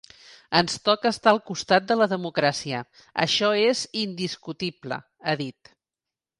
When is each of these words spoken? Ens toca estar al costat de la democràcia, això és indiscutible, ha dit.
Ens 0.59 0.77
toca 0.87 1.11
estar 1.15 1.33
al 1.33 1.41
costat 1.49 1.85
de 1.91 1.97
la 1.99 2.07
democràcia, 2.15 2.81
això 3.27 3.53
és 3.67 3.85
indiscutible, 4.07 5.01
ha 5.29 5.41
dit. 5.47 5.75